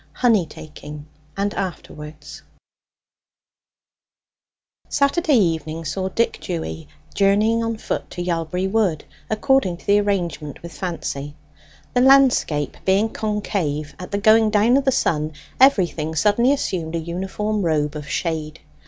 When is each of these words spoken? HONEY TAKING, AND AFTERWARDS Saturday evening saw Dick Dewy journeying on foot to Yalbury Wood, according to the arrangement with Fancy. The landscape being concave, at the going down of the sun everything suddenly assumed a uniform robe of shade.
HONEY 0.13 0.47
TAKING, 0.47 1.05
AND 1.37 1.53
AFTERWARDS 1.53 2.41
Saturday 4.89 5.35
evening 5.37 5.85
saw 5.85 6.09
Dick 6.09 6.39
Dewy 6.41 6.87
journeying 7.13 7.63
on 7.63 7.77
foot 7.77 8.09
to 8.09 8.23
Yalbury 8.23 8.65
Wood, 8.67 9.05
according 9.29 9.77
to 9.77 9.85
the 9.85 9.99
arrangement 9.99 10.63
with 10.63 10.73
Fancy. 10.73 11.35
The 11.93 12.01
landscape 12.01 12.77
being 12.83 13.09
concave, 13.09 13.93
at 13.99 14.09
the 14.09 14.17
going 14.17 14.49
down 14.49 14.75
of 14.75 14.85
the 14.85 14.91
sun 14.91 15.33
everything 15.59 16.15
suddenly 16.15 16.51
assumed 16.51 16.95
a 16.95 16.99
uniform 16.99 17.61
robe 17.61 17.95
of 17.95 18.09
shade. 18.09 18.59